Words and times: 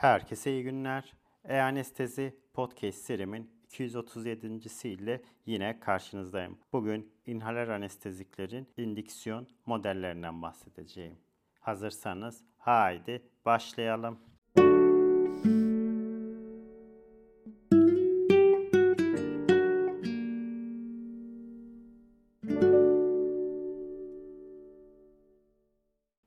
Herkese 0.00 0.52
iyi 0.52 0.62
günler. 0.62 1.14
E-Anestezi 1.44 2.36
Podcast 2.54 2.98
serimin 2.98 3.50
237. 3.64 4.60
ile 4.84 5.22
yine 5.46 5.80
karşınızdayım. 5.80 6.58
Bugün 6.72 7.12
inhaler 7.26 7.68
anesteziklerin 7.68 8.68
indiksiyon 8.76 9.48
modellerinden 9.66 10.42
bahsedeceğim. 10.42 11.18
Hazırsanız 11.60 12.44
haydi 12.58 13.22
başlayalım. 13.44 14.18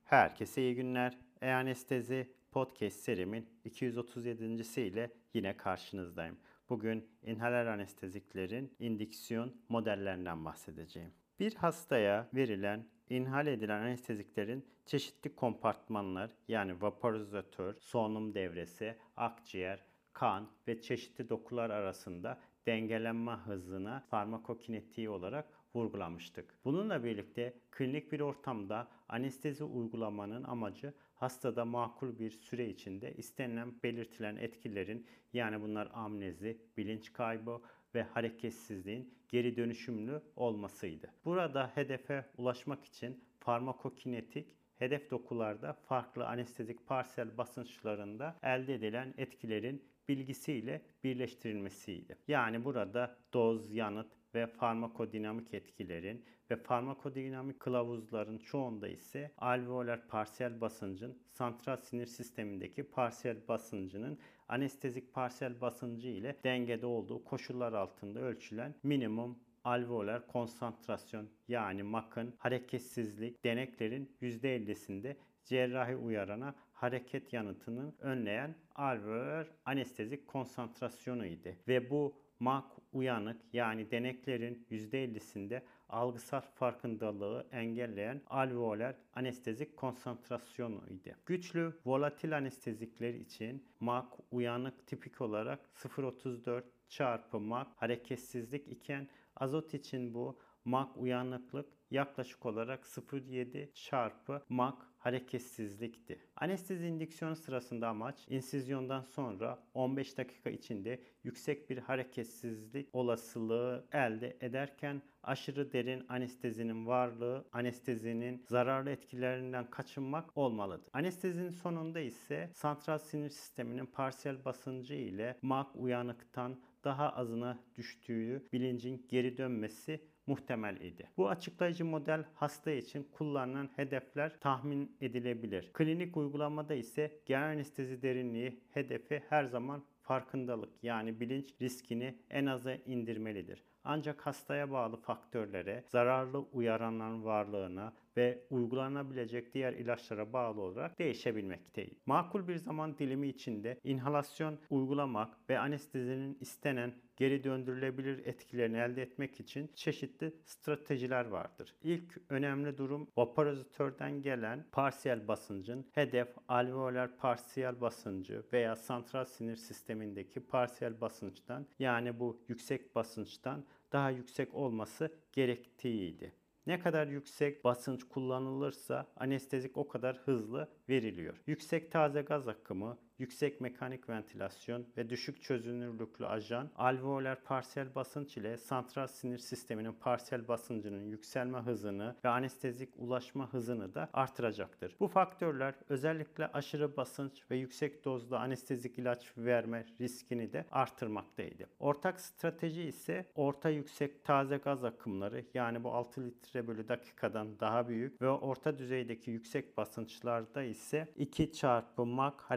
Herkese 0.04 0.62
iyi 0.62 0.74
günler. 0.74 1.18
E-Anestezi 1.42 2.34
Podcast 2.54 3.00
serimin 3.00 3.46
237. 3.64 4.80
ile 4.80 5.10
yine 5.34 5.56
karşınızdayım. 5.56 6.36
Bugün 6.68 7.08
inhaler 7.22 7.66
anesteziklerin 7.66 8.76
indiksiyon 8.78 9.54
modellerinden 9.68 10.44
bahsedeceğim. 10.44 11.10
Bir 11.40 11.54
hastaya 11.54 12.28
verilen 12.34 12.88
inhal 13.10 13.46
edilen 13.46 13.80
anesteziklerin 13.80 14.66
çeşitli 14.86 15.36
kompartmanlar 15.36 16.30
yani 16.48 16.82
vaporizatör, 16.82 17.74
solunum 17.80 18.34
devresi, 18.34 18.96
akciğer, 19.16 19.84
kan 20.12 20.50
ve 20.68 20.80
çeşitli 20.80 21.28
dokular 21.28 21.70
arasında 21.70 22.38
dengelenme 22.66 23.32
hızına 23.32 24.04
farmakokinetiği 24.10 25.10
olarak 25.10 25.48
vurgulamıştık. 25.74 26.54
Bununla 26.64 27.04
birlikte 27.04 27.54
klinik 27.70 28.12
bir 28.12 28.20
ortamda 28.20 28.88
anestezi 29.08 29.64
uygulamanın 29.64 30.44
amacı 30.44 30.94
hastada 31.24 31.64
makul 31.64 32.18
bir 32.18 32.30
süre 32.30 32.68
içinde 32.68 33.14
istenilen 33.14 33.74
belirtilen 33.82 34.36
etkilerin 34.36 35.06
yani 35.32 35.60
bunlar 35.60 35.90
amnezi, 35.94 36.58
bilinç 36.76 37.12
kaybı 37.12 37.60
ve 37.94 38.02
hareketsizliğin 38.02 39.14
geri 39.28 39.56
dönüşümlü 39.56 40.22
olmasıydı. 40.36 41.10
Burada 41.24 41.70
hedefe 41.74 42.24
ulaşmak 42.38 42.84
için 42.84 43.24
farmakokinetik 43.38 44.48
hedef 44.78 45.10
dokularda 45.10 45.72
farklı 45.72 46.26
anestezik 46.26 46.86
parsel 46.86 47.38
basınçlarında 47.38 48.36
elde 48.42 48.74
edilen 48.74 49.14
etkilerin 49.18 49.84
bilgisiyle 50.08 50.82
birleştirilmesiydi. 51.04 52.18
Yani 52.28 52.64
burada 52.64 53.16
doz, 53.34 53.72
yanıt 53.74 54.12
ve 54.34 54.46
farmakodinamik 54.46 55.54
etkilerin 55.54 56.24
ve 56.50 56.56
farmakodinamik 56.56 57.60
kılavuzların 57.60 58.38
çoğunda 58.38 58.88
ise 58.88 59.30
alveolar 59.38 60.08
parsiyel 60.08 60.60
basıncın 60.60 61.18
santral 61.28 61.76
sinir 61.76 62.06
sistemindeki 62.06 62.82
parsiyel 62.82 63.48
basıncının 63.48 64.18
anestezik 64.48 65.12
parsiyel 65.12 65.60
basıncı 65.60 66.08
ile 66.08 66.36
dengede 66.44 66.86
olduğu 66.86 67.24
koşullar 67.24 67.72
altında 67.72 68.20
ölçülen 68.20 68.74
minimum 68.82 69.38
alveolar 69.64 70.26
konsantrasyon 70.26 71.28
yani 71.48 71.82
MAK'ın 71.82 72.34
hareketsizlik 72.38 73.44
deneklerin 73.44 74.16
%50'sinde 74.22 75.16
cerrahi 75.44 75.96
uyarana 75.96 76.54
hareket 76.72 77.32
yanıtının 77.32 77.94
önleyen 78.00 78.54
alveolar 78.74 79.50
anestezik 79.64 80.26
konsantrasyonu 80.26 81.26
idi. 81.26 81.58
Ve 81.68 81.90
bu 81.90 82.14
MAK 82.40 82.73
uyanık 82.94 83.40
yani 83.52 83.90
deneklerin 83.90 84.66
%50'sinde 84.70 85.62
algısal 85.88 86.40
farkındalığı 86.40 87.46
engelleyen 87.52 88.22
alveolar 88.26 88.96
anestezik 89.14 89.76
konsantrasyonu 89.76 90.82
idi. 90.88 91.16
Güçlü 91.26 91.78
volatil 91.84 92.36
anestezikler 92.36 93.14
için 93.14 93.66
MAK 93.80 94.12
uyanık 94.30 94.86
tipik 94.86 95.20
olarak 95.20 95.60
0.34 95.74 96.62
çarpı 96.88 97.40
MAK 97.40 97.68
hareketsizlik 97.76 98.68
iken 98.68 99.08
azot 99.36 99.74
için 99.74 100.14
bu 100.14 100.38
MAK 100.64 100.96
uyanıklık 100.96 101.66
yaklaşık 101.90 102.46
olarak 102.46 102.84
0.7 102.84 103.72
çarpı 103.74 104.42
MAK 104.48 104.93
hareketsizlikti. 105.04 106.18
Anestezi 106.36 106.86
indüksiyonu 106.86 107.36
sırasında 107.36 107.88
amaç 107.88 108.26
insizyondan 108.28 109.02
sonra 109.02 109.58
15 109.74 110.18
dakika 110.18 110.50
içinde 110.50 111.00
yüksek 111.24 111.70
bir 111.70 111.78
hareketsizlik 111.78 112.88
olasılığı 112.92 113.88
elde 113.92 114.36
ederken 114.40 115.02
aşırı 115.22 115.72
derin 115.72 116.04
anestezinin 116.08 116.86
varlığı 116.86 117.44
anestezinin 117.52 118.44
zararlı 118.48 118.90
etkilerinden 118.90 119.70
kaçınmak 119.70 120.36
olmalıdır. 120.36 120.88
Anestezinin 120.92 121.50
sonunda 121.50 122.00
ise 122.00 122.50
santral 122.54 122.98
sinir 122.98 123.30
sisteminin 123.30 123.86
parsiyel 123.86 124.44
basıncı 124.44 124.94
ile 124.94 125.38
MAK 125.42 125.76
uyanıktan 125.76 126.60
daha 126.84 127.10
azına 127.10 127.58
düştüğü 127.76 128.48
bilincin 128.52 129.06
geri 129.08 129.38
dönmesi 129.38 130.00
muhtemel 130.26 130.76
idi. 130.76 131.08
Bu 131.16 131.28
açıklayıcı 131.28 131.84
model 131.84 132.24
hasta 132.34 132.70
için 132.70 133.08
kullanılan 133.12 133.70
hedefler 133.76 134.40
tahmin 134.40 134.96
edilebilir. 135.00 135.70
Klinik 135.72 136.16
uygulamada 136.16 136.74
ise 136.74 137.20
genel 137.26 137.50
anestezi 137.50 138.02
derinliği 138.02 138.60
hedefi 138.70 139.22
her 139.28 139.44
zaman 139.44 139.84
farkındalık 140.02 140.70
yani 140.82 141.20
bilinç 141.20 141.54
riskini 141.62 142.18
en 142.30 142.46
aza 142.46 142.74
indirmelidir. 142.74 143.64
Ancak 143.84 144.26
hastaya 144.26 144.70
bağlı 144.70 144.96
faktörlere, 144.96 145.84
zararlı 145.88 146.38
uyaranların 146.38 147.24
varlığına 147.24 147.92
ve 148.16 148.44
uygulanabilecek 148.50 149.54
diğer 149.54 149.72
ilaçlara 149.72 150.32
bağlı 150.32 150.60
olarak 150.60 150.98
değişebilmektedir. 150.98 151.96
Makul 152.06 152.48
bir 152.48 152.56
zaman 152.56 152.98
dilimi 152.98 153.28
içinde 153.28 153.80
inhalasyon 153.84 154.58
uygulamak 154.70 155.50
ve 155.50 155.58
anestezinin 155.58 156.38
istenen 156.40 156.94
geri 157.16 157.44
döndürülebilir 157.44 158.26
etkilerini 158.26 158.76
elde 158.78 159.02
etmek 159.02 159.40
için 159.40 159.70
çeşitli 159.74 160.34
stratejiler 160.44 161.24
vardır. 161.24 161.74
İlk 161.82 162.18
önemli 162.28 162.78
durum 162.78 163.08
vaporizatörden 163.16 164.22
gelen 164.22 164.64
parsiyel 164.72 165.28
basıncın 165.28 165.86
hedef 165.92 166.28
alveolar 166.48 167.16
parsiyel 167.16 167.80
basıncı 167.80 168.42
veya 168.52 168.76
santral 168.76 169.24
sinir 169.24 169.56
sistemindeki 169.56 170.40
parsiyel 170.40 171.00
basınçtan 171.00 171.66
yani 171.78 172.20
bu 172.20 172.40
yüksek 172.48 172.94
basınçtan 172.94 173.64
daha 173.92 174.10
yüksek 174.10 174.54
olması 174.54 175.12
gerektiğiydi. 175.32 176.32
Ne 176.66 176.78
kadar 176.80 177.06
yüksek 177.06 177.64
basınç 177.64 178.04
kullanılırsa 178.04 179.06
anestezik 179.16 179.76
o 179.76 179.88
kadar 179.88 180.16
hızlı 180.16 180.68
veriliyor. 180.88 181.34
Yüksek 181.46 181.92
taze 181.92 182.22
gaz 182.22 182.48
akımı, 182.48 182.98
yüksek 183.18 183.60
mekanik 183.60 184.08
ventilasyon 184.08 184.86
ve 184.96 185.10
düşük 185.10 185.42
çözünürlüklü 185.42 186.26
ajan 186.26 186.70
alveolar 186.76 187.44
parsiyel 187.44 187.94
basınç 187.94 188.36
ile 188.36 188.56
santral 188.56 189.06
sinir 189.06 189.38
sisteminin 189.38 189.92
parsiyel 189.92 190.48
basıncının 190.48 191.04
yükselme 191.04 191.58
hızını 191.58 192.16
ve 192.24 192.28
anestezik 192.28 192.90
ulaşma 192.96 193.52
hızını 193.52 193.94
da 193.94 194.08
artıracaktır. 194.12 194.96
Bu 195.00 195.08
faktörler 195.08 195.74
özellikle 195.88 196.46
aşırı 196.46 196.96
basınç 196.96 197.42
ve 197.50 197.56
yüksek 197.56 198.04
dozda 198.04 198.40
anestezik 198.40 198.98
ilaç 198.98 199.32
verme 199.38 199.86
riskini 200.00 200.52
de 200.52 200.64
artırmaktaydı. 200.70 201.66
Ortak 201.78 202.20
strateji 202.20 202.82
ise 202.82 203.26
orta 203.34 203.70
yüksek 203.70 204.24
taze 204.24 204.56
gaz 204.56 204.84
akımları 204.84 205.44
yani 205.54 205.84
bu 205.84 205.92
6 205.92 206.26
litre 206.26 206.66
bölü 206.66 206.88
dakikadan 206.88 207.60
daha 207.60 207.88
büyük 207.88 208.22
ve 208.22 208.28
orta 208.28 208.78
düzeydeki 208.78 209.30
yüksek 209.30 209.76
basınçlarda 209.76 210.62
ise 210.62 211.08
2 211.16 211.52
çarpı 211.52 212.06
mak 212.06 212.50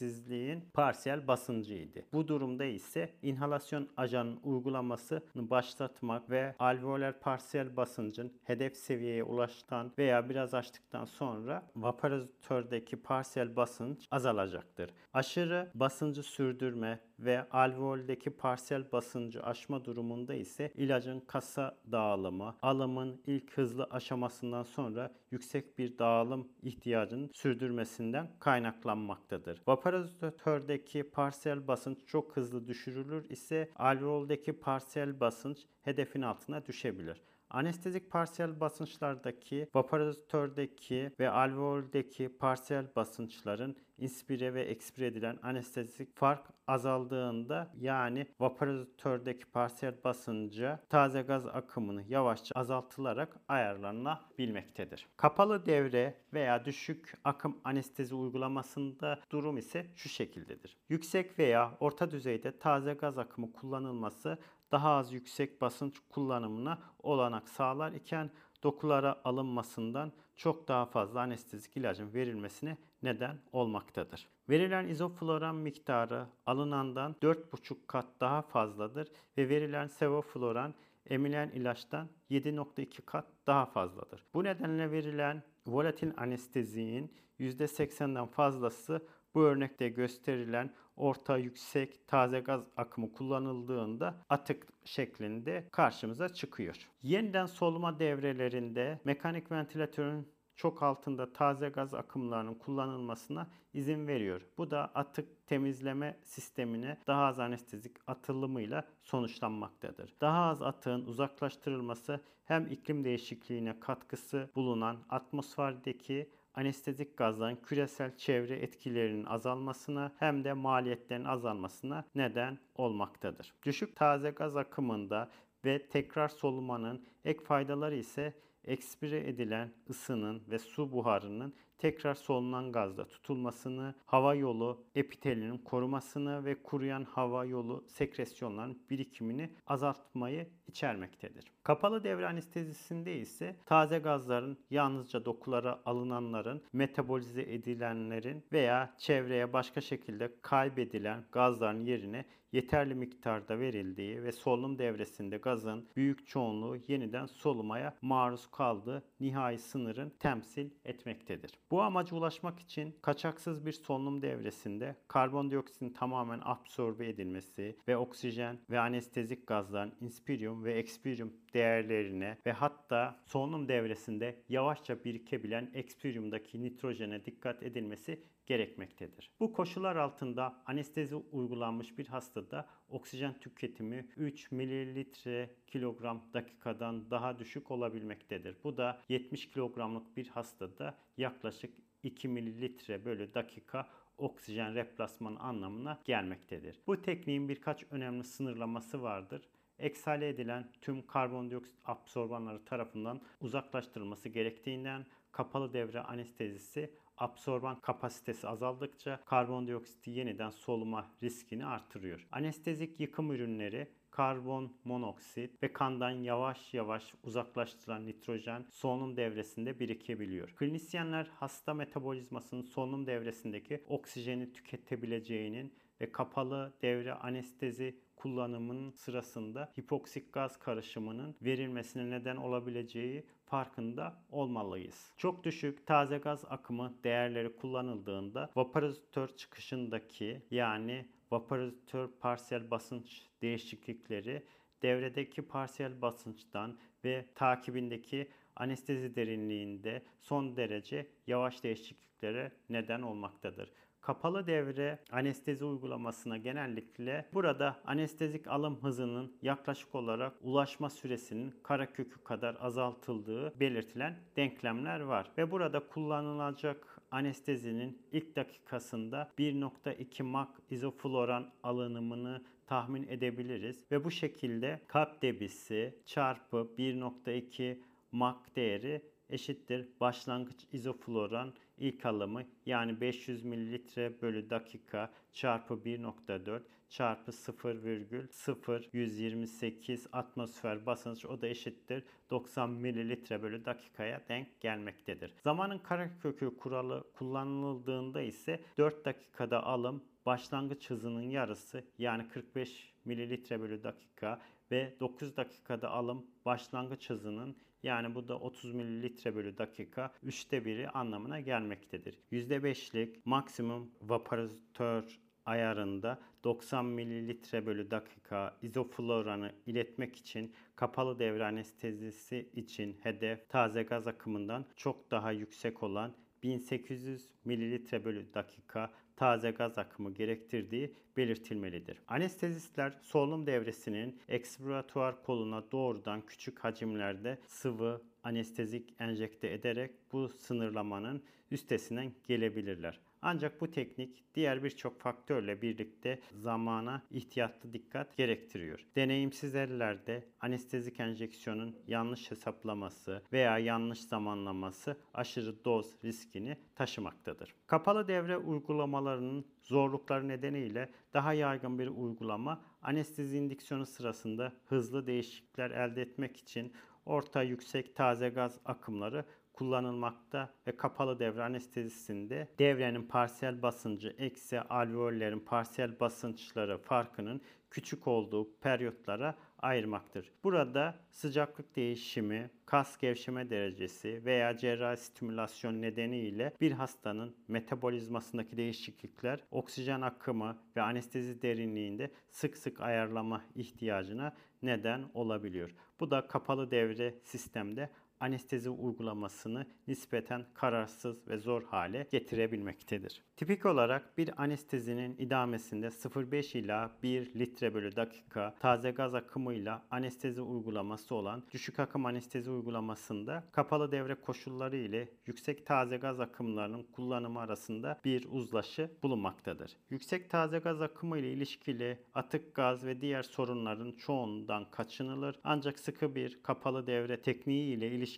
hareketsizliğin 0.00 0.64
parsiyel 0.74 1.26
basıncıydı. 1.26 2.02
Bu 2.12 2.28
durumda 2.28 2.64
ise 2.64 3.10
inhalasyon 3.22 3.88
ajanın 3.96 4.40
uygulamasını 4.42 5.50
başlatmak 5.50 6.30
ve 6.30 6.54
alveolar 6.58 7.20
parsiyel 7.20 7.76
basıncın 7.76 8.32
hedef 8.44 8.76
seviyeye 8.76 9.24
ulaştıktan 9.24 9.92
veya 9.98 10.28
biraz 10.28 10.54
açtıktan 10.54 11.04
sonra 11.04 11.62
vaporizatördeki 11.76 12.96
parsiyel 12.96 13.56
basınç 13.56 14.06
azalacaktır. 14.10 14.90
Aşırı 15.12 15.70
basıncı 15.74 16.22
sürdürme 16.22 17.00
ve 17.24 17.48
alveoldeki 17.50 18.30
parsiyel 18.30 18.92
basıncı 18.92 19.42
aşma 19.42 19.84
durumunda 19.84 20.34
ise 20.34 20.72
ilacın 20.76 21.20
kasa 21.20 21.78
dağılımı, 21.92 22.54
alımın 22.62 23.20
ilk 23.26 23.58
hızlı 23.58 23.84
aşamasından 23.90 24.62
sonra 24.62 25.12
yüksek 25.30 25.78
bir 25.78 25.98
dağılım 25.98 26.48
ihtiyacının 26.62 27.30
sürdürmesinden 27.34 28.28
kaynaklanmaktadır. 28.40 29.62
Vaporizatördeki 29.66 31.02
parsiyel 31.02 31.68
basınç 31.68 31.98
çok 32.06 32.36
hızlı 32.36 32.68
düşürülür 32.68 33.30
ise 33.30 33.70
alveoldeki 33.76 34.52
parsiyel 34.52 35.20
basınç 35.20 35.58
hedefin 35.82 36.22
altına 36.22 36.66
düşebilir. 36.66 37.20
Anestezik 37.50 38.10
parsiyel 38.10 38.60
basınçlardaki 38.60 39.68
vaporizatördeki 39.74 41.12
ve 41.20 41.30
alveoldeki 41.30 42.28
parsiyel 42.38 42.86
basınçların 42.96 43.76
inspire 43.98 44.54
ve 44.54 44.62
ekspire 44.62 45.06
edilen 45.06 45.38
anestezik 45.42 46.16
fark 46.16 46.46
azaldığında 46.66 47.70
yani 47.80 48.26
vaporizatördeki 48.40 49.44
parsiyel 49.44 49.94
basınca 50.04 50.80
taze 50.88 51.22
gaz 51.22 51.46
akımını 51.46 52.02
yavaşça 52.08 52.52
azaltılarak 52.54 53.36
ayarlanabilmektedir. 53.48 55.06
Kapalı 55.16 55.66
devre 55.66 56.14
veya 56.32 56.64
düşük 56.64 57.14
akım 57.24 57.56
anestezi 57.64 58.14
uygulamasında 58.14 59.20
durum 59.30 59.58
ise 59.58 59.86
şu 59.96 60.08
şekildedir. 60.08 60.76
Yüksek 60.88 61.38
veya 61.38 61.76
orta 61.80 62.10
düzeyde 62.10 62.58
taze 62.58 62.94
gaz 62.94 63.18
akımı 63.18 63.52
kullanılması 63.52 64.38
daha 64.72 64.90
az 64.90 65.12
yüksek 65.12 65.60
basınç 65.60 66.00
kullanımına 66.08 66.78
olanak 66.98 67.48
sağlar 67.48 67.92
iken 67.92 68.30
dokulara 68.62 69.20
alınmasından 69.24 70.12
çok 70.36 70.68
daha 70.68 70.86
fazla 70.86 71.20
anestezik 71.20 71.76
ilacın 71.76 72.14
verilmesine 72.14 72.76
neden 73.02 73.38
olmaktadır. 73.52 74.28
Verilen 74.48 74.88
izofloran 74.88 75.54
miktarı 75.56 76.26
alınandan 76.46 77.16
4,5 77.22 77.76
kat 77.86 78.06
daha 78.20 78.42
fazladır 78.42 79.08
ve 79.36 79.48
verilen 79.48 79.86
sevofloran 79.86 80.74
emilen 81.06 81.48
ilaçtan 81.48 82.08
7,2 82.30 83.02
kat 83.02 83.26
daha 83.46 83.66
fazladır. 83.66 84.24
Bu 84.34 84.44
nedenle 84.44 84.90
verilen 84.90 85.42
volatil 85.66 86.12
anesteziğin 86.16 87.14
%80'den 87.40 88.26
fazlası 88.26 89.06
bu 89.34 89.42
örnekte 89.42 89.88
gösterilen 89.88 90.74
orta 91.00 91.36
yüksek 91.36 92.08
taze 92.08 92.40
gaz 92.40 92.64
akımı 92.76 93.12
kullanıldığında 93.12 94.14
atık 94.28 94.66
şeklinde 94.84 95.68
karşımıza 95.72 96.28
çıkıyor. 96.28 96.88
Yeniden 97.02 97.46
soluma 97.46 97.98
devrelerinde 97.98 99.00
mekanik 99.04 99.52
ventilatörün 99.52 100.28
çok 100.56 100.82
altında 100.82 101.32
taze 101.32 101.68
gaz 101.68 101.94
akımlarının 101.94 102.54
kullanılmasına 102.54 103.50
izin 103.72 104.06
veriyor. 104.08 104.46
Bu 104.58 104.70
da 104.70 104.90
atık 104.94 105.46
temizleme 105.46 106.18
sistemine 106.22 106.98
daha 107.06 107.24
az 107.24 107.40
anestezik 107.40 107.96
atılımıyla 108.06 108.84
sonuçlanmaktadır. 109.02 110.14
Daha 110.20 110.44
az 110.44 110.62
atığın 110.62 111.06
uzaklaştırılması 111.06 112.20
hem 112.44 112.66
iklim 112.66 113.04
değişikliğine 113.04 113.80
katkısı 113.80 114.50
bulunan 114.54 114.96
atmosferdeki 115.08 116.30
anestezik 116.54 117.16
gazların 117.16 117.56
küresel 117.56 118.16
çevre 118.16 118.56
etkilerinin 118.56 119.24
azalmasına 119.24 120.12
hem 120.18 120.44
de 120.44 120.52
maliyetlerin 120.52 121.24
azalmasına 121.24 122.04
neden 122.14 122.58
olmaktadır. 122.74 123.54
Düşük 123.62 123.96
taze 123.96 124.30
gaz 124.30 124.56
akımında 124.56 125.30
ve 125.64 125.86
tekrar 125.86 126.28
solumanın 126.28 127.06
ek 127.24 127.44
faydaları 127.44 127.96
ise 127.96 128.34
ekspire 128.64 129.28
edilen 129.28 129.72
ısının 129.90 130.42
ve 130.48 130.58
su 130.58 130.92
buharının 130.92 131.54
tekrar 131.80 132.14
solunan 132.14 132.72
gazda 132.72 133.08
tutulmasını, 133.08 133.94
hava 134.06 134.34
yolu 134.34 134.84
epitelinin 134.94 135.58
korumasını 135.58 136.44
ve 136.44 136.62
kuruyan 136.62 137.04
hava 137.04 137.44
yolu 137.44 137.84
sekresyonların 137.88 138.82
birikimini 138.90 139.50
azaltmayı 139.66 140.48
içermektedir. 140.68 141.44
Kapalı 141.62 142.04
devre 142.04 142.26
anestezisinde 142.26 143.16
ise 143.18 143.56
taze 143.66 143.98
gazların 143.98 144.58
yalnızca 144.70 145.24
dokulara 145.24 145.82
alınanların, 145.86 146.62
metabolize 146.72 147.42
edilenlerin 147.42 148.44
veya 148.52 148.94
çevreye 148.98 149.52
başka 149.52 149.80
şekilde 149.80 150.32
kaybedilen 150.42 151.24
gazların 151.32 151.80
yerine 151.80 152.24
yeterli 152.52 152.94
miktarda 152.94 153.58
verildiği 153.58 154.22
ve 154.22 154.32
solunum 154.32 154.78
devresinde 154.78 155.36
gazın 155.36 155.88
büyük 155.96 156.26
çoğunluğu 156.26 156.76
yeniden 156.88 157.26
solumaya 157.26 157.94
maruz 158.02 158.46
kaldığı 158.50 159.02
nihai 159.20 159.58
sınırın 159.58 160.12
temsil 160.18 160.70
etmektedir. 160.84 161.50
Bu 161.70 161.82
amaca 161.82 162.16
ulaşmak 162.16 162.60
için 162.60 162.94
kaçaksız 163.02 163.66
bir 163.66 163.72
solunum 163.72 164.22
devresinde 164.22 164.96
karbondioksitin 165.08 165.90
tamamen 165.90 166.40
absorbe 166.44 167.08
edilmesi 167.08 167.76
ve 167.88 167.96
oksijen 167.96 168.58
ve 168.70 168.80
anestezik 168.80 169.46
gazların 169.46 169.94
inspirium 170.00 170.64
ve 170.64 170.72
expirium 170.72 171.32
değerlerine 171.54 172.38
ve 172.46 172.52
hatta 172.52 173.20
solunum 173.26 173.68
devresinde 173.68 174.42
yavaşça 174.48 175.04
birikebilen 175.04 175.70
expiriumdaki 175.74 176.62
nitrojene 176.62 177.24
dikkat 177.24 177.62
edilmesi 177.62 178.22
gerekmektedir. 178.50 179.30
Bu 179.40 179.52
koşullar 179.52 179.96
altında 179.96 180.62
anestezi 180.66 181.16
uygulanmış 181.16 181.98
bir 181.98 182.06
hastada 182.06 182.68
oksijen 182.88 183.38
tüketimi 183.38 184.08
3 184.16 184.52
mililitre 184.52 185.50
kilogram 185.66 186.22
dakikadan 186.34 187.10
daha 187.10 187.38
düşük 187.38 187.70
olabilmektedir. 187.70 188.56
Bu 188.64 188.76
da 188.76 189.00
70 189.08 189.48
kilogramlık 189.48 190.16
bir 190.16 190.28
hastada 190.28 190.98
yaklaşık 191.20 191.74
2 192.02 192.28
mililitre 192.28 193.04
bölü 193.04 193.34
dakika 193.34 193.88
oksijen 194.18 194.74
replasman 194.74 195.36
anlamına 195.36 196.00
gelmektedir. 196.04 196.80
Bu 196.86 197.02
tekniğin 197.02 197.48
birkaç 197.48 197.84
önemli 197.90 198.24
sınırlaması 198.24 199.02
vardır 199.02 199.42
eksale 199.80 200.28
edilen 200.28 200.68
tüm 200.82 201.06
karbondioksit 201.06 201.76
absorbanları 201.84 202.64
tarafından 202.64 203.20
uzaklaştırılması 203.40 204.28
gerektiğinden 204.28 205.06
kapalı 205.32 205.72
devre 205.72 206.00
anestezisi 206.00 206.90
absorban 207.16 207.80
kapasitesi 207.80 208.48
azaldıkça 208.48 209.20
karbondioksiti 209.24 210.10
yeniden 210.10 210.50
soluma 210.50 211.10
riskini 211.22 211.66
artırıyor. 211.66 212.26
Anestezik 212.32 213.00
yıkım 213.00 213.32
ürünleri 213.32 213.88
karbon 214.10 214.72
monoksit 214.84 215.62
ve 215.62 215.72
kandan 215.72 216.10
yavaş 216.10 216.74
yavaş 216.74 217.14
uzaklaştırılan 217.24 218.06
nitrojen 218.06 218.66
solunum 218.70 219.16
devresinde 219.16 219.80
birikebiliyor. 219.80 220.48
Klinisyenler 220.56 221.30
hasta 221.34 221.74
metabolizmasının 221.74 222.62
solunum 222.62 223.06
devresindeki 223.06 223.84
oksijeni 223.88 224.52
tüketebileceğinin 224.52 225.74
ve 226.00 226.12
kapalı 226.12 226.72
devre 226.82 227.12
anestezi 227.12 228.00
kullanımının 228.16 228.90
sırasında 228.90 229.72
hipoksik 229.80 230.32
gaz 230.32 230.58
karışımının 230.58 231.36
verilmesine 231.42 232.10
neden 232.10 232.36
olabileceği 232.36 233.26
farkında 233.44 234.22
olmalıyız. 234.30 235.12
Çok 235.18 235.44
düşük 235.44 235.86
taze 235.86 236.18
gaz 236.18 236.44
akımı 236.44 236.94
değerleri 237.04 237.56
kullanıldığında 237.56 238.50
vaporizatör 238.56 239.28
çıkışındaki 239.28 240.42
yani 240.50 241.08
vaporizatör 241.30 242.08
parsiyel 242.20 242.70
basınç 242.70 243.22
değişiklikleri 243.42 244.42
devredeki 244.82 245.42
parsiyel 245.42 246.02
basınçtan 246.02 246.78
ve 247.04 247.26
takibindeki 247.34 248.28
anestezi 248.56 249.16
derinliğinde 249.16 250.02
son 250.20 250.56
derece 250.56 251.06
yavaş 251.26 251.62
değişikliklere 251.62 252.52
neden 252.68 253.02
olmaktadır 253.02 253.72
kapalı 254.00 254.46
devre 254.46 254.98
anestezi 255.12 255.64
uygulamasına 255.64 256.36
genellikle 256.36 257.28
burada 257.32 257.76
anestezik 257.84 258.48
alım 258.48 258.78
hızının 258.82 259.36
yaklaşık 259.42 259.94
olarak 259.94 260.32
ulaşma 260.42 260.90
süresinin 260.90 261.54
karekökü 261.62 262.24
kadar 262.24 262.56
azaltıldığı 262.60 263.60
belirtilen 263.60 264.18
denklemler 264.36 265.00
var. 265.00 265.30
Ve 265.38 265.50
burada 265.50 265.80
kullanılacak 265.88 266.99
anestezinin 267.10 268.02
ilk 268.12 268.36
dakikasında 268.36 269.30
1.2 269.38 270.22
mak 270.22 270.62
izofloran 270.70 271.50
alınımını 271.62 272.42
tahmin 272.66 273.08
edebiliriz 273.08 273.84
ve 273.90 274.04
bu 274.04 274.10
şekilde 274.10 274.80
kalp 274.86 275.22
debisi 275.22 275.94
çarpı 276.06 276.68
1.2 276.78 277.78
mak 278.12 278.56
değeri 278.56 279.02
eşittir. 279.30 279.88
Başlangıç 280.00 280.66
izofloran 280.72 281.54
ilk 281.80 282.06
alımı 282.06 282.42
yani 282.66 283.00
500 283.00 283.44
mililitre 283.44 284.22
bölü 284.22 284.50
dakika 284.50 285.10
çarpı 285.32 285.74
1.4 285.74 286.62
çarpı 286.88 287.30
0,0128 287.30 290.06
atmosfer 290.12 290.86
basınç 290.86 291.24
o 291.24 291.40
da 291.40 291.46
eşittir 291.46 292.04
90 292.30 292.70
mililitre 292.70 293.42
bölü 293.42 293.64
dakikaya 293.64 294.20
denk 294.28 294.60
gelmektedir. 294.60 295.32
Zamanın 295.44 295.78
karekökü 295.78 296.56
kuralı 296.56 297.04
kullanıldığında 297.12 298.22
ise 298.22 298.60
4 298.78 299.04
dakikada 299.04 299.62
alım 299.62 300.04
başlangıç 300.26 300.90
hızının 300.90 301.30
yarısı 301.30 301.84
yani 301.98 302.28
45 302.28 302.94
mililitre 303.04 303.60
bölü 303.60 303.82
dakika 303.82 304.40
ve 304.70 304.94
9 305.00 305.36
dakikada 305.36 305.90
alım 305.90 306.26
başlangıç 306.44 307.10
hızının 307.10 307.56
yani 307.82 308.14
bu 308.14 308.28
da 308.28 308.38
30 308.38 308.74
mililitre 308.74 309.34
bölü 309.34 309.58
dakika 309.58 310.12
3'te 310.26 310.64
biri 310.64 310.90
anlamına 310.90 311.40
gelmektedir. 311.40 312.18
%5'lik 312.32 313.26
maksimum 313.26 313.90
vaporizatör 314.02 315.20
ayarında 315.46 316.18
90 316.44 316.84
mililitre 316.86 317.66
bölü 317.66 317.90
dakika 317.90 318.56
izofloranı 318.62 319.52
iletmek 319.66 320.16
için 320.16 320.54
kapalı 320.76 321.18
devre 321.18 321.44
anestezisi 321.44 322.50
için 322.54 322.96
hedef 323.02 323.48
taze 323.48 323.82
gaz 323.82 324.06
akımından 324.06 324.66
çok 324.76 325.10
daha 325.10 325.32
yüksek 325.32 325.82
olan 325.82 326.12
1800 326.42 327.28
mililitre 327.44 328.04
bölü 328.04 328.34
dakika 328.34 328.90
taze 329.20 329.50
gaz 329.50 329.78
akımı 329.78 330.14
gerektirdiği 330.14 330.94
belirtilmelidir. 331.16 331.98
Anestezistler 332.08 332.92
solunum 333.02 333.46
devresinin 333.46 334.18
ekspiratuar 334.28 335.22
koluna 335.22 335.72
doğrudan 335.72 336.26
küçük 336.26 336.58
hacimlerde 336.58 337.38
sıvı 337.46 338.02
anestezik 338.24 338.94
enjekte 338.98 339.48
ederek 339.48 339.90
bu 340.12 340.28
sınırlamanın 340.28 341.22
üstesinden 341.50 342.12
gelebilirler. 342.28 343.00
Ancak 343.22 343.60
bu 343.60 343.70
teknik 343.70 344.24
diğer 344.34 344.64
birçok 344.64 345.00
faktörle 345.00 345.62
birlikte 345.62 346.18
zamana 346.34 347.02
ihtiyatlı 347.10 347.72
dikkat 347.72 348.16
gerektiriyor. 348.16 348.86
Deneyimsiz 348.96 349.54
ellerde 349.54 350.24
anestezik 350.40 351.00
enjeksiyonun 351.00 351.76
yanlış 351.86 352.30
hesaplaması 352.30 353.22
veya 353.32 353.58
yanlış 353.58 354.00
zamanlaması 354.00 354.96
aşırı 355.14 355.64
doz 355.64 356.04
riskini 356.04 356.56
taşımaktadır. 356.74 357.54
Kapalı 357.66 358.08
devre 358.08 358.36
uygulamalarının 358.36 359.44
zorlukları 359.62 360.28
nedeniyle 360.28 360.88
daha 361.14 361.32
yaygın 361.32 361.78
bir 361.78 361.88
uygulama 361.88 362.62
anestezi 362.82 363.38
indüksiyonu 363.38 363.86
sırasında 363.86 364.52
hızlı 364.66 365.06
değişiklikler 365.06 365.70
elde 365.70 366.02
etmek 366.02 366.36
için 366.36 366.72
orta 367.06 367.42
yüksek 367.42 367.96
taze 367.96 368.28
gaz 368.28 368.60
akımları 368.64 369.24
kullanılmakta 369.60 370.50
ve 370.66 370.76
kapalı 370.76 371.18
devre 371.18 371.42
anestezisinde 371.42 372.48
devrenin 372.58 373.02
parsiyel 373.02 373.62
basıncı 373.62 374.14
eksi 374.18 374.60
alveollerin 374.60 375.40
parsiyel 375.40 376.00
basınçları 376.00 376.78
farkının 376.78 377.40
küçük 377.70 378.08
olduğu 378.08 378.56
periyotlara 378.60 379.34
ayırmaktır. 379.58 380.32
Burada 380.44 380.94
sıcaklık 381.10 381.76
değişimi, 381.76 382.50
kas 382.66 382.98
gevşeme 382.98 383.50
derecesi 383.50 384.24
veya 384.24 384.56
cerrahi 384.56 384.96
stimülasyon 384.96 385.82
nedeniyle 385.82 386.52
bir 386.60 386.72
hastanın 386.72 387.36
metabolizmasındaki 387.48 388.56
değişiklikler 388.56 389.40
oksijen 389.50 390.00
akımı 390.00 390.58
ve 390.76 390.82
anestezi 390.82 391.42
derinliğinde 391.42 392.10
sık 392.30 392.56
sık 392.56 392.80
ayarlama 392.80 393.42
ihtiyacına 393.54 394.32
neden 394.62 395.04
olabiliyor. 395.14 395.70
Bu 396.00 396.10
da 396.10 396.26
kapalı 396.26 396.70
devre 396.70 397.14
sistemde 397.24 397.90
anestezi 398.20 398.70
uygulamasını 398.70 399.66
nispeten 399.88 400.44
kararsız 400.54 401.28
ve 401.28 401.38
zor 401.38 401.62
hale 401.62 402.06
getirebilmektedir. 402.10 403.22
Tipik 403.36 403.66
olarak 403.66 404.18
bir 404.18 404.42
anestezinin 404.42 405.16
idamesinde 405.18 405.86
0,5 405.86 406.58
ila 406.58 406.90
1 407.02 407.34
litre 407.34 407.74
bölü 407.74 407.96
dakika 407.96 408.54
taze 408.60 408.90
gaz 408.90 409.14
akımıyla 409.14 409.82
anestezi 409.90 410.42
uygulaması 410.42 411.14
olan 411.14 411.42
düşük 411.50 411.78
akım 411.78 412.06
anestezi 412.06 412.50
uygulamasında 412.50 413.44
kapalı 413.52 413.92
devre 413.92 414.14
koşulları 414.14 414.76
ile 414.76 415.08
yüksek 415.26 415.66
taze 415.66 415.96
gaz 415.96 416.20
akımlarının 416.20 416.82
kullanımı 416.82 417.40
arasında 417.40 418.00
bir 418.04 418.26
uzlaşı 418.30 418.90
bulunmaktadır. 419.02 419.76
Yüksek 419.90 420.30
taze 420.30 420.58
gaz 420.58 420.82
akımı 420.82 421.18
ile 421.18 421.32
ilişkili 421.32 421.98
atık 422.14 422.54
gaz 422.54 422.86
ve 422.86 423.00
diğer 423.00 423.22
sorunların 423.22 423.92
çoğundan 423.92 424.70
kaçınılır 424.70 425.40
ancak 425.44 425.78
sıkı 425.78 426.14
bir 426.14 426.42
kapalı 426.42 426.86
devre 426.86 427.20
tekniği 427.20 427.76
ile 427.76 427.90
ilişkili 427.90 428.09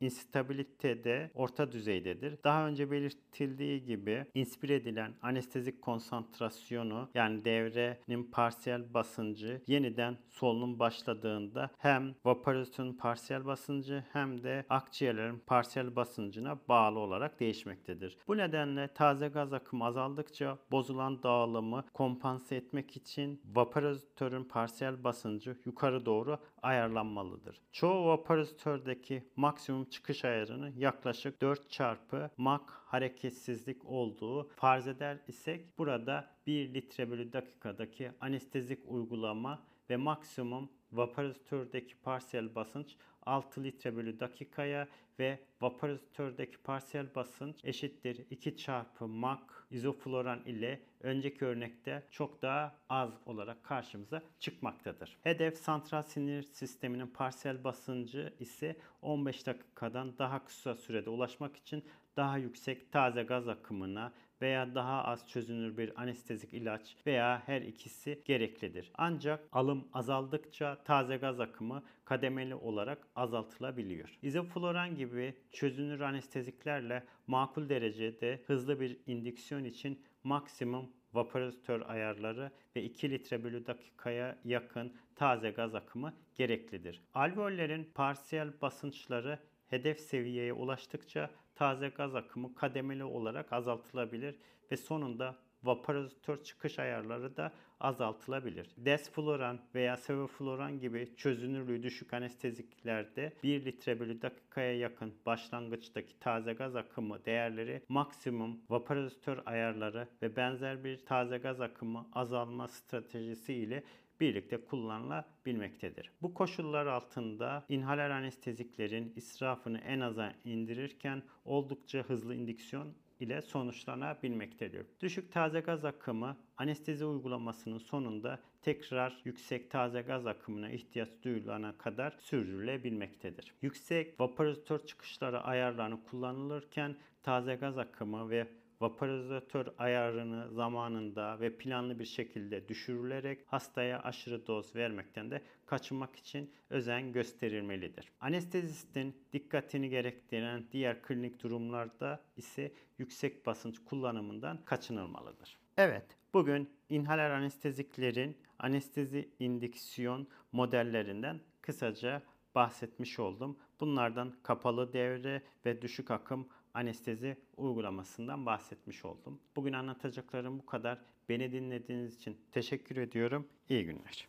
instabilite 0.00 1.04
de 1.04 1.30
orta 1.34 1.72
düzeydedir. 1.72 2.38
Daha 2.44 2.66
önce 2.68 2.90
belirtildiği 2.90 3.84
gibi 3.84 4.26
inspire 4.34 4.74
edilen 4.74 5.12
anestezik 5.22 5.82
konsantrasyonu 5.82 7.08
yani 7.14 7.44
devrenin 7.44 8.24
parsiyel 8.24 8.94
basıncı 8.94 9.62
yeniden 9.66 10.16
solunum 10.30 10.78
başladığında 10.78 11.70
hem 11.78 12.14
vaporizatörün 12.24 12.92
parsiyel 12.92 13.44
basıncı 13.44 14.04
hem 14.12 14.42
de 14.42 14.64
akciğerlerin 14.68 15.42
parsiyel 15.46 15.96
basıncına 15.96 16.58
bağlı 16.68 16.98
olarak 16.98 17.40
değişmektedir. 17.40 18.18
Bu 18.28 18.36
nedenle 18.36 18.88
taze 18.88 19.28
gaz 19.28 19.52
akımı 19.52 19.84
azaldıkça 19.84 20.58
bozulan 20.70 21.22
dağılımı 21.22 21.84
kompanse 21.94 22.56
etmek 22.56 22.96
için 22.96 23.40
vaporizatörün 23.54 24.44
parsiyel 24.44 25.04
basıncı 25.04 25.56
yukarı 25.64 26.06
doğru 26.06 26.38
ayarlanmalıdır. 26.62 27.60
Çoğu 27.72 28.06
vaporizatördeki 28.06 29.24
maksimum 29.36 29.84
çıkış 29.84 30.24
ayarını 30.24 30.72
yaklaşık 30.76 31.40
4 31.40 31.70
çarpı 31.70 32.30
Mach 32.36 32.68
hareketsizlik 32.68 33.84
olduğu 33.84 34.48
farz 34.48 34.88
eder 34.88 35.18
isek 35.28 35.78
burada 35.78 36.30
1 36.46 36.74
litre 36.74 37.10
bölü 37.10 37.32
dakikadaki 37.32 38.12
anestezik 38.20 38.80
uygulama 38.86 39.62
ve 39.90 39.96
maksimum 39.96 40.70
vaporizatördeki 40.92 41.94
parsiyel 41.94 42.54
basınç 42.54 42.96
6 43.26 43.64
litre 43.64 43.96
bölü 43.96 44.20
dakikaya 44.20 44.88
ve 45.18 45.38
vaporizatördeki 45.60 46.58
parsiyel 46.58 47.14
basınç 47.14 47.64
eşittir 47.64 48.26
2 48.30 48.56
çarpı 48.56 49.08
Mach 49.08 49.40
izofloran 49.70 50.40
ile 50.46 50.80
önceki 51.00 51.44
örnekte 51.44 52.02
çok 52.10 52.42
daha 52.42 52.76
az 52.88 53.10
olarak 53.26 53.64
karşımıza 53.64 54.22
çıkmaktadır. 54.40 55.18
Hedef 55.22 55.58
santral 55.58 56.02
sinir 56.02 56.42
sisteminin 56.42 57.06
parsiyel 57.06 57.64
basıncı 57.64 58.32
ise 58.40 58.76
15 59.02 59.46
dakikadan 59.46 60.18
daha 60.18 60.44
kısa 60.44 60.74
sürede 60.74 61.10
ulaşmak 61.10 61.56
için 61.56 61.84
daha 62.16 62.38
yüksek 62.38 62.92
taze 62.92 63.22
gaz 63.22 63.48
akımına 63.48 64.12
veya 64.42 64.74
daha 64.74 65.04
az 65.04 65.28
çözünür 65.28 65.76
bir 65.76 66.00
anestezik 66.02 66.54
ilaç 66.54 66.96
veya 67.06 67.42
her 67.46 67.62
ikisi 67.62 68.22
gereklidir. 68.24 68.92
Ancak 68.94 69.48
alım 69.52 69.88
azaldıkça 69.92 70.82
taze 70.84 71.16
gaz 71.16 71.40
akımı 71.40 71.82
kademeli 72.04 72.54
olarak 72.54 73.08
azaltılabiliyor. 73.16 74.18
İzofloran 74.22 74.94
gibi 74.96 75.34
çözünür 75.52 76.00
anesteziklerle 76.00 77.04
makul 77.26 77.68
derecede 77.68 78.42
hızlı 78.46 78.80
bir 78.80 78.96
indüksiyon 79.06 79.64
için 79.64 80.02
maksimum 80.24 80.90
vaporizatör 81.12 81.80
ayarları 81.80 82.50
ve 82.76 82.82
2 82.82 83.10
litre 83.10 83.44
bölü 83.44 83.66
dakikaya 83.66 84.38
yakın 84.44 84.92
taze 85.16 85.50
gaz 85.50 85.74
akımı 85.74 86.14
gereklidir. 86.34 87.02
Alveollerin 87.14 87.90
parsiyel 87.94 88.60
basınçları 88.62 89.38
hedef 89.68 90.00
seviyeye 90.00 90.52
ulaştıkça 90.52 91.30
taze 91.54 91.88
gaz 91.88 92.14
akımı 92.14 92.54
kademeli 92.54 93.04
olarak 93.04 93.52
azaltılabilir 93.52 94.34
ve 94.70 94.76
sonunda 94.76 95.36
vaporizatör 95.64 96.42
çıkış 96.42 96.78
ayarları 96.78 97.36
da 97.36 97.52
azaltılabilir. 97.80 98.70
Desfloran 98.76 99.60
veya 99.74 99.96
sevofloran 99.96 100.80
gibi 100.80 101.16
çözünürlüğü 101.16 101.82
düşük 101.82 102.14
anesteziklerde 102.14 103.32
1 103.42 103.64
litre 103.64 104.00
bölü 104.00 104.22
dakikaya 104.22 104.78
yakın 104.78 105.14
başlangıçtaki 105.26 106.18
taze 106.20 106.52
gaz 106.52 106.76
akımı 106.76 107.24
değerleri 107.24 107.82
maksimum 107.88 108.60
vaporizatör 108.70 109.38
ayarları 109.46 110.08
ve 110.22 110.36
benzer 110.36 110.84
bir 110.84 111.06
taze 111.06 111.38
gaz 111.38 111.60
akımı 111.60 112.06
azalma 112.12 112.68
stratejisi 112.68 113.54
ile 113.54 113.82
birlikte 114.22 114.64
kullanılabilmektedir. 114.64 116.10
Bu 116.22 116.34
koşullar 116.34 116.86
altında 116.86 117.64
inhaler 117.68 118.10
anesteziklerin 118.10 119.12
israfını 119.16 119.78
en 119.78 120.00
aza 120.00 120.34
indirirken 120.44 121.22
oldukça 121.44 121.98
hızlı 121.98 122.34
indüksiyon 122.34 122.94
ile 123.20 123.42
sonuçlanabilmektedir. 123.42 124.86
Düşük 125.00 125.32
taze 125.32 125.60
gaz 125.60 125.84
akımı 125.84 126.36
anestezi 126.56 127.04
uygulamasının 127.04 127.78
sonunda 127.78 128.38
tekrar 128.62 129.20
yüksek 129.24 129.70
taze 129.70 130.02
gaz 130.02 130.26
akımına 130.26 130.70
ihtiyaç 130.70 131.08
duyulana 131.22 131.78
kadar 131.78 132.16
sürdürülebilmektedir. 132.20 133.54
Yüksek 133.62 134.20
vaporizatör 134.20 134.78
çıkışları 134.86 135.40
ayarlarını 135.40 136.04
kullanılırken 136.04 136.96
taze 137.22 137.54
gaz 137.54 137.78
akımı 137.78 138.30
ve 138.30 138.48
vaporizatör 138.82 139.66
ayarını 139.78 140.50
zamanında 140.52 141.40
ve 141.40 141.56
planlı 141.56 141.98
bir 141.98 142.04
şekilde 142.04 142.68
düşürülerek 142.68 143.38
hastaya 143.46 144.02
aşırı 144.02 144.46
doz 144.46 144.76
vermekten 144.76 145.30
de 145.30 145.42
kaçınmak 145.66 146.16
için 146.16 146.50
özen 146.70 147.12
gösterilmelidir. 147.12 148.12
Anestezistin 148.20 149.16
dikkatini 149.32 149.88
gerektiren 149.88 150.64
diğer 150.72 151.02
klinik 151.02 151.42
durumlarda 151.42 152.20
ise 152.36 152.72
yüksek 152.98 153.46
basınç 153.46 153.78
kullanımından 153.84 154.64
kaçınılmalıdır. 154.64 155.58
Evet, 155.76 156.16
bugün 156.34 156.70
inhaler 156.88 157.30
anesteziklerin 157.30 158.36
anestezi 158.58 159.28
indüksiyon 159.38 160.26
modellerinden 160.52 161.40
kısaca 161.62 162.22
bahsetmiş 162.54 163.18
oldum. 163.18 163.56
Bunlardan 163.80 164.32
kapalı 164.42 164.92
devre 164.92 165.42
ve 165.66 165.82
düşük 165.82 166.10
akım 166.10 166.48
anestezi 166.74 167.36
uygulamasından 167.56 168.46
bahsetmiş 168.46 169.04
oldum. 169.04 169.40
Bugün 169.56 169.72
anlatacaklarım 169.72 170.58
bu 170.58 170.66
kadar. 170.66 170.98
Beni 171.28 171.52
dinlediğiniz 171.52 172.16
için 172.16 172.36
teşekkür 172.52 172.96
ediyorum. 172.96 173.48
İyi 173.68 173.84
günler. 173.84 174.28